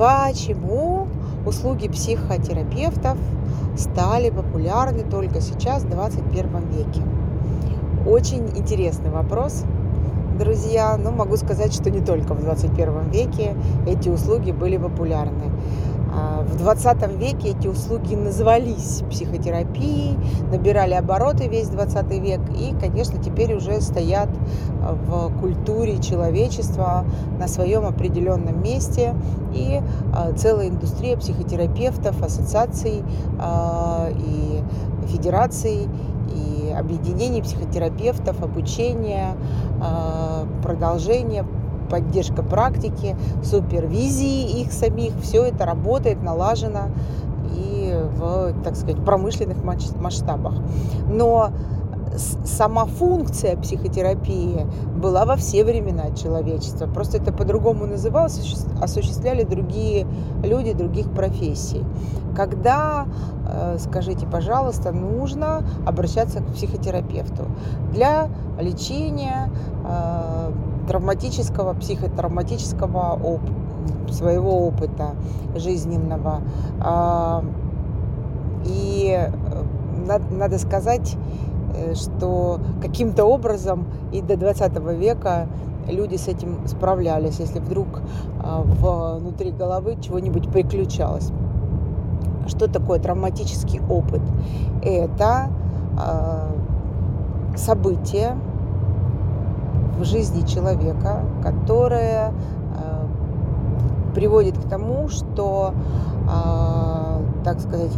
[0.00, 1.08] Почему
[1.44, 3.18] услуги психотерапевтов
[3.76, 7.02] стали популярны только сейчас, в 21 веке?
[8.06, 9.64] Очень интересный вопрос,
[10.38, 10.96] друзья.
[10.96, 13.54] Но могу сказать, что не только в 21 веке
[13.86, 15.52] эти услуги были популярны.
[16.12, 20.18] А, в 20 веке эти услуги назывались психотерапией,
[20.50, 24.28] набирали обороты весь 20 век и, конечно, теперь уже стоят
[24.80, 27.04] в культуре человечества
[27.38, 29.14] на своем определенном месте.
[29.54, 29.80] И
[30.12, 33.02] а, целая индустрия психотерапевтов, ассоциаций
[33.38, 34.62] а, и
[35.06, 35.88] федераций
[36.34, 39.34] и объединений психотерапевтов, обучения,
[40.62, 41.44] продолжение
[41.90, 46.88] поддержка практики, супервизии их самих, все это работает, налажено
[47.54, 50.54] и в, так сказать, промышленных масштабах.
[51.08, 51.50] Но
[52.44, 54.66] сама функция психотерапии
[54.96, 56.86] была во все времена человечества.
[56.86, 60.06] Просто это по-другому называлось, осуществляли другие
[60.42, 61.84] люди других профессий.
[62.36, 63.06] Когда,
[63.48, 67.46] э, скажите, пожалуйста, нужно обращаться к психотерапевту
[67.92, 68.28] для
[68.60, 69.50] лечения
[69.84, 70.52] э,
[70.90, 75.14] травматического, психотравматического оп- своего опыта
[75.54, 76.40] жизненного.
[76.80, 77.44] А,
[78.64, 81.16] и э, надо сказать,
[81.76, 85.46] э, что каким-то образом и до 20 века
[85.88, 87.86] люди с этим справлялись, если вдруг
[88.42, 88.62] а,
[89.20, 91.30] внутри головы чего-нибудь приключалось.
[92.48, 94.22] Что такое травматический опыт?
[94.82, 95.50] Это
[95.96, 96.48] а,
[97.56, 98.36] событие,
[100.00, 103.06] в жизни человека, которая э,
[104.14, 105.74] приводит к тому, что,
[106.24, 107.92] э, так сказать,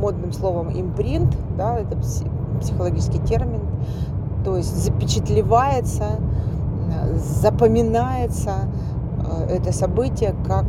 [0.00, 1.96] модным словом импринт, да, это
[2.60, 3.62] психологический термин,
[4.44, 6.20] то есть запечатлевается,
[7.16, 8.52] запоминается
[9.48, 10.66] э, это событие как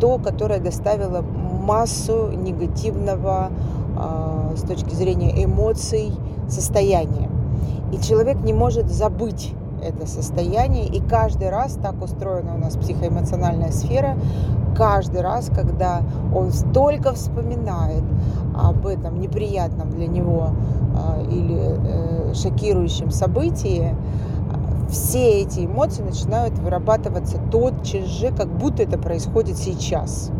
[0.00, 3.50] то, которое доставило массу негативного
[4.54, 6.12] с точки зрения эмоций
[6.48, 7.30] состояния.
[7.94, 10.86] И человек не может забыть это состояние.
[10.86, 14.16] И каждый раз, так устроена у нас психоэмоциональная сфера,
[14.76, 16.00] каждый раз, когда
[16.34, 18.02] он столько вспоминает
[18.56, 20.48] об этом неприятном для него
[20.96, 23.94] а, или э, шокирующем событии,
[24.90, 30.32] все эти эмоции начинают вырабатываться тотчас же, как будто это происходит сейчас.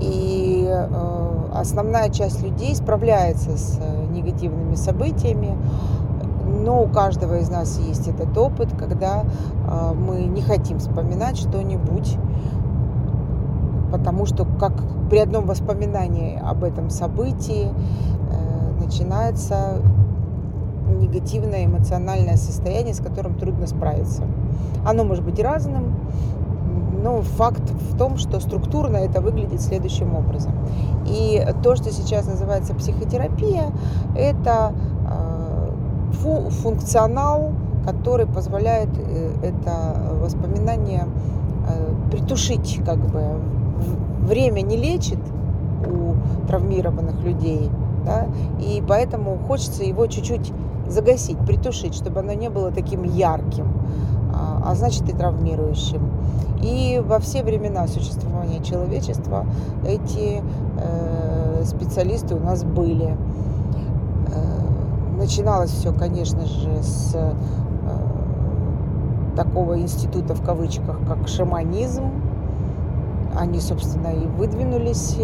[0.00, 5.56] И э, основная часть людей справляется с э, негативными событиями,
[6.68, 12.18] но у каждого из нас есть этот опыт, когда э, мы не хотим вспоминать что-нибудь,
[13.90, 14.74] потому что как
[15.08, 19.80] при одном воспоминании об этом событии э, начинается
[21.00, 24.24] негативное эмоциональное состояние, с которым трудно справиться.
[24.86, 25.96] Оно может быть разным,
[27.02, 30.52] но факт в том, что структурно это выглядит следующим образом.
[31.06, 33.72] И то, что сейчас называется психотерапия,
[34.14, 34.74] это
[36.22, 37.52] фу функционал,
[37.84, 41.06] который позволяет э, это воспоминание
[41.68, 43.22] э, притушить, как бы.
[44.20, 45.20] Время не лечит
[45.86, 46.14] у
[46.48, 47.70] травмированных людей,
[48.04, 48.26] да,
[48.60, 50.52] и поэтому хочется его чуть-чуть
[50.88, 53.66] загасить, притушить, чтобы оно не было таким ярким,
[54.34, 56.10] а, а значит и травмирующим.
[56.62, 59.46] И во все времена существования человечества
[59.86, 60.42] эти
[60.80, 63.16] э, специалисты у нас были.
[65.18, 67.32] Начиналось все, конечно же, с э,
[69.34, 72.04] такого института в кавычках, как шаманизм.
[73.36, 75.18] Они, собственно, и выдвинулись,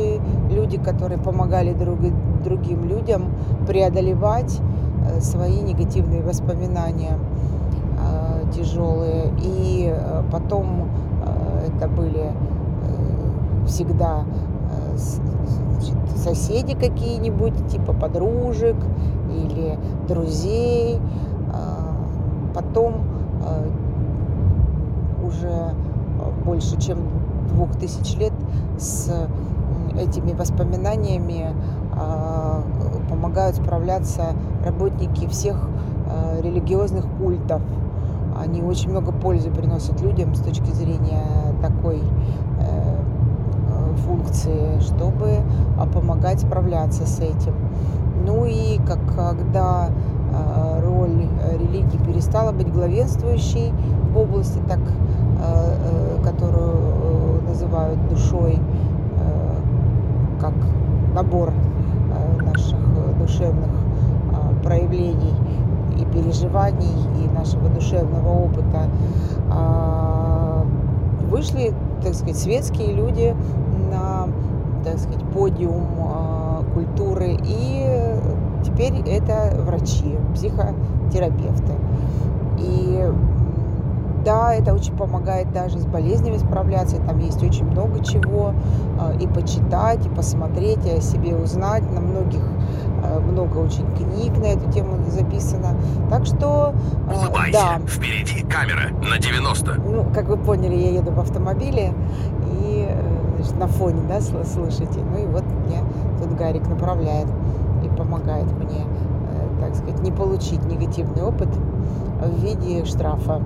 [0.51, 1.99] люди, которые помогали друг,
[2.43, 3.27] другим людям
[3.69, 4.61] преодолевать
[5.07, 7.17] э, свои негативные воспоминания
[8.01, 9.33] э, тяжелые.
[9.45, 9.95] И
[10.33, 10.89] потом
[11.69, 12.33] это были
[13.69, 14.25] всегда
[15.85, 18.77] значит, соседи какие-нибудь, типа подружек
[19.31, 19.79] или
[20.09, 20.99] друзей.
[21.53, 21.95] А,
[22.55, 23.05] потом
[23.45, 23.67] а,
[25.27, 25.75] уже
[26.45, 26.99] больше чем
[27.51, 28.33] двух тысяч лет
[28.79, 29.11] с
[29.99, 31.55] этими воспоминаниями
[31.97, 32.63] а,
[33.09, 34.33] помогают справляться
[34.65, 35.69] работники всех
[36.43, 37.63] религиозных культов.
[38.39, 41.23] Они очень много пользы приносят людям с точки зрения
[41.63, 42.03] такой
[43.97, 45.41] функции, чтобы
[45.79, 47.55] а, помогать справляться с этим.
[48.27, 49.89] Ну и как, когда
[50.35, 53.73] а, роль э, религии перестала быть главенствующей
[54.13, 54.81] в области, так,
[55.41, 58.59] а, э, которую э, называют душой,
[60.41, 60.53] как
[61.15, 61.53] набор
[62.45, 62.79] наших
[63.19, 63.71] душевных
[64.63, 65.33] проявлений
[65.99, 66.93] и переживаний,
[67.23, 68.91] и нашего душевного опыта,
[71.31, 73.35] вышли, так сказать, светские люди
[73.91, 74.29] на,
[74.85, 75.87] так сказать, подиум
[76.75, 77.39] культуры.
[77.45, 77.87] И
[78.65, 81.73] теперь это врачи, психотерапевты.
[82.59, 83.09] И
[84.25, 86.97] да, это очень помогает даже с болезнями справляться.
[86.97, 88.55] Там есть очень много чего
[88.99, 91.83] а, и почитать, и посмотреть, и о себе узнать.
[91.93, 92.41] На многих
[93.03, 95.77] а, много очень книг на эту тему записано.
[96.09, 96.73] Так что,
[97.09, 97.53] а, Улыбайся.
[97.53, 97.79] да.
[97.87, 99.75] Впереди камера на 90.
[99.75, 101.93] Ну, как вы поняли, я еду в автомобиле
[102.63, 102.84] и
[103.45, 105.01] значит, на фоне, да, слышите.
[105.11, 105.83] Ну и вот мне
[106.21, 107.29] тут Гарик направляет
[107.85, 111.49] и помогает мне, э, так сказать, не получить негативный опыт
[112.21, 113.41] в виде штрафа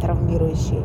[0.00, 0.84] травмирующий.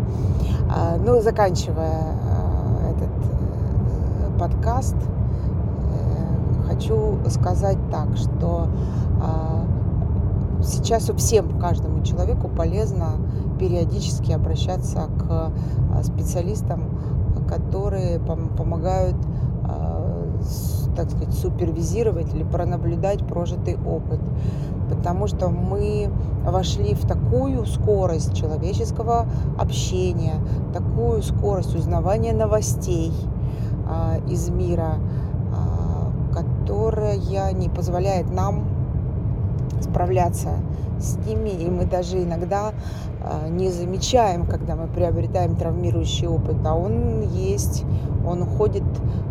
[0.70, 8.68] А, ну, заканчивая а, этот э, подкаст, э, хочу сказать так, что
[9.22, 9.66] а,
[10.64, 13.08] сейчас у всем, каждому человеку полезно
[13.60, 15.52] периодически обращаться к
[16.04, 16.84] специалистам,
[17.50, 19.16] которые помогают
[21.00, 24.20] так сказать, супервизировать или пронаблюдать прожитый опыт.
[24.90, 26.10] Потому что мы
[26.44, 29.26] вошли в такую скорость человеческого
[29.58, 30.36] общения,
[30.74, 33.14] такую скорость узнавания новостей
[33.88, 34.96] а, из мира,
[35.56, 37.18] а, которая
[37.54, 38.66] не позволяет нам
[39.82, 40.50] справляться
[41.00, 42.74] с ними, и мы даже иногда
[43.22, 47.86] а, не замечаем, когда мы приобретаем травмирующий опыт, а он есть,
[48.28, 48.84] он уходит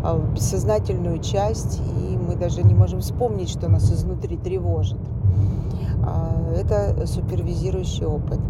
[0.02, 4.98] а, в бессознательную часть, и мы даже не можем вспомнить, что нас изнутри тревожит.
[6.02, 8.40] А, это супервизирующий опыт.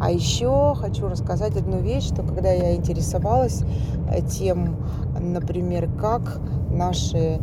[0.00, 3.64] А еще хочу рассказать одну вещь, что когда я интересовалась
[4.10, 4.76] э, тем,
[5.18, 7.40] например, как наши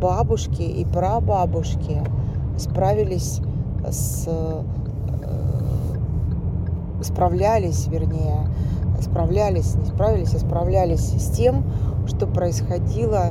[0.00, 2.02] бабушки и прабабушки
[2.56, 3.42] справились
[3.90, 4.62] с э,
[7.02, 8.48] справлялись, вернее,
[9.00, 11.64] справлялись, не справились, а справлялись с тем,
[12.06, 13.30] что происходило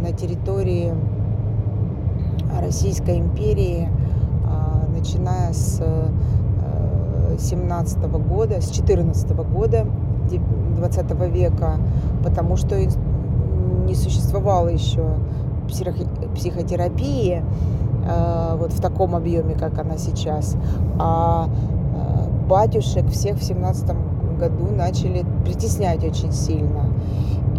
[0.00, 0.92] на территории
[2.60, 3.88] Российской империи,
[4.44, 5.82] а, начиная с
[7.38, 9.86] 17 э, года, с 14 года
[10.76, 11.76] 20 века,
[12.22, 12.76] потому что
[13.86, 15.14] не существовало еще
[16.34, 17.42] психотерапии.
[17.42, 17.42] э,
[18.56, 20.56] вот в таком объеме, как она сейчас,
[20.98, 23.86] а э, батюшек всех в 17
[24.38, 26.86] году начали притеснять очень сильно.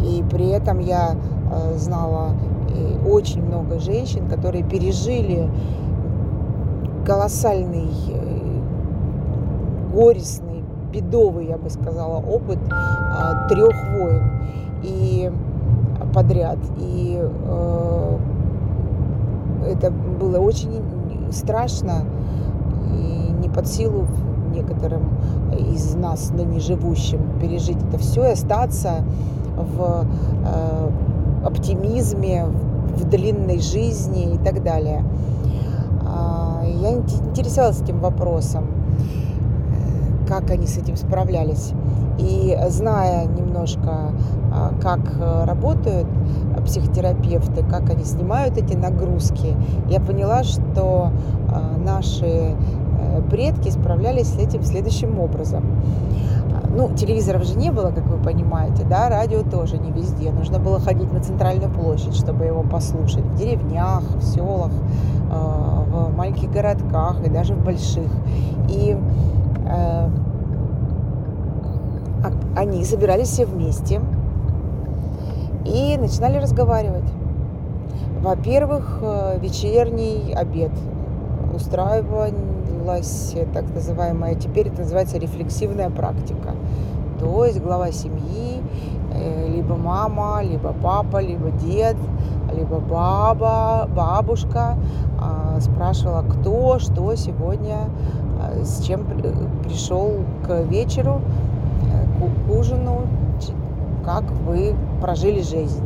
[0.04, 1.16] И при этом я
[1.52, 2.32] э, знала
[3.08, 5.50] очень много женщин, которые пережили
[7.06, 7.90] колоссальный,
[9.92, 10.64] горестный,
[10.94, 12.60] бедовый, я бы сказала, опыт
[13.50, 14.22] трех войн.
[14.84, 15.32] И
[16.14, 16.58] подряд.
[16.78, 18.18] И э,
[19.66, 20.82] это было очень
[21.32, 22.06] страшно
[22.92, 24.06] и не под силу
[24.54, 25.10] некоторым
[25.58, 29.04] из нас, ныне живущим, пережить это все и остаться
[29.56, 30.06] в
[30.46, 30.90] э,
[31.46, 35.04] оптимизме, в, в длинной жизни и так далее.
[36.02, 41.74] Э, я интересовалась этим вопросом, э, как они с этим справлялись.
[42.18, 43.28] И зная
[43.60, 44.14] немножко,
[44.54, 46.08] а, как э, работают
[46.66, 49.56] психотерапевты, как они снимают эти нагрузки,
[49.90, 51.12] я поняла, что
[51.50, 55.64] а, наши э, предки справлялись с этим следующим образом.
[56.72, 60.32] Ну, телевизоров же не было, как вы понимаете, да, радио тоже не везде.
[60.32, 63.26] Нужно было ходить на центральную площадь, чтобы его послушать.
[63.26, 68.12] В деревнях, в селах, э, в маленьких городках и даже в больших.
[68.70, 68.98] И
[72.60, 74.02] они собирались все вместе
[75.66, 77.10] и начинали разговаривать.
[78.22, 80.72] Во-первых, э, вечерний обед
[81.56, 86.56] устраивалась так называемая, теперь это называется рефлексивная практика.
[87.20, 88.62] То есть глава семьи,
[89.14, 91.96] э, либо мама, либо папа, либо дед,
[92.54, 94.76] либо баба, бабушка
[95.20, 97.90] а, спрашивала, кто что сегодня,
[98.42, 99.06] а, с чем
[99.64, 100.12] пришел
[100.46, 101.22] к вечеру,
[102.28, 103.02] к ужину,
[104.06, 105.84] как вы прожили жизнь.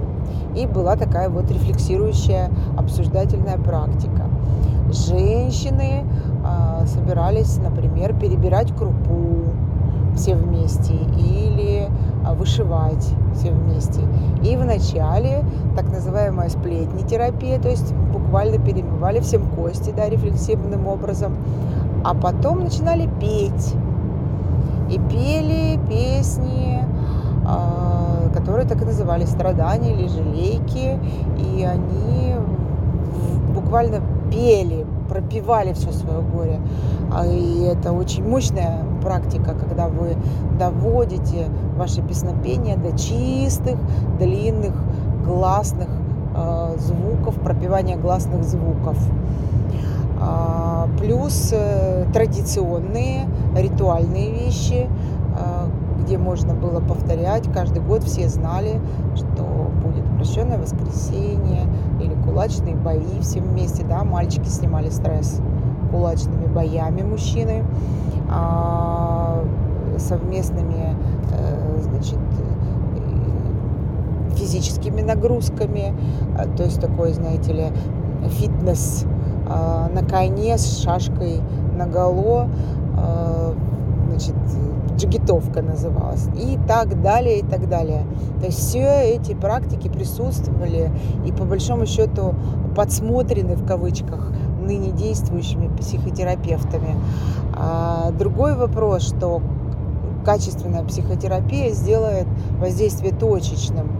[0.56, 4.28] И была такая вот рефлексирующая обсуждательная практика.
[4.92, 6.04] Женщины
[6.46, 9.54] э, собирались, например, перебирать крупу
[10.16, 14.02] все вместе или э, вышивать все вместе.
[14.44, 15.44] И вначале
[15.76, 21.36] так называемая сплетни терапия, то есть буквально перемывали всем кости, да, рефлексивным образом,
[22.04, 23.74] а потом начинали петь
[24.94, 26.84] и пели песни,
[27.46, 31.00] а, которые так и назывались «Страдания» или «Жалейки»,
[31.40, 32.36] и они
[33.54, 36.60] буквально пели, пропивали все свое горе.
[37.12, 40.16] А, и это очень мощная практика, когда вы
[40.60, 41.48] доводите
[41.78, 43.78] ваше песнопение до чистых,
[44.20, 44.74] длинных,
[45.26, 45.88] гласных
[46.36, 48.98] э, звуков, пропевания гласных звуков.
[50.20, 57.52] А, плюс э, традиционные ритуальные вещи, э, где можно было повторять.
[57.52, 58.80] Каждый год все знали,
[59.16, 59.44] что
[59.84, 61.68] будет прощенное воскресенье
[62.00, 63.84] или кулачные бои все вместе.
[63.84, 65.42] Да, мальчики снимали стресс
[65.92, 67.64] кулачными боями мужчины,
[68.30, 69.44] а,
[69.98, 70.96] совместными
[71.32, 72.18] э, значит,
[74.36, 75.94] физическими нагрузками,
[76.58, 77.66] то есть такой, знаете ли,
[78.30, 79.13] фитнес а,
[79.94, 81.42] на коне с шашкой
[81.78, 82.50] наголо,
[82.98, 83.54] а,
[84.10, 84.36] значит,
[84.96, 88.06] джигитовка называлась, и так далее, и так далее.
[88.40, 90.92] То есть все эти практики присутствовали
[91.26, 92.36] и по большому счету
[92.76, 94.32] подсмотрены в кавычках
[94.62, 96.96] ныне действующими психотерапевтами.
[97.56, 99.42] А другой вопрос, что
[100.26, 102.28] качественная психотерапия сделает
[102.60, 103.92] воздействие точечным,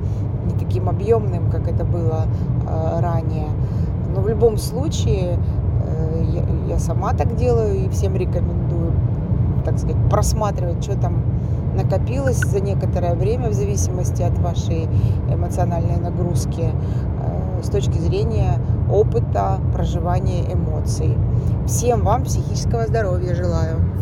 [0.46, 2.26] не таким объемным, как это было
[3.02, 3.48] ранее.
[4.14, 5.38] Но в любом случае
[5.86, 6.24] э,
[6.68, 8.94] я, сама так делаю и всем рекомендую,
[9.66, 11.24] так сказать, просматривать, что там
[11.76, 14.88] накопилось за некоторое время в зависимости от вашей
[15.30, 18.60] эмоциональной нагрузки э, с точки зрения
[18.92, 21.18] опыта проживания эмоций.
[21.66, 23.93] Всем вам психического здоровья желаю.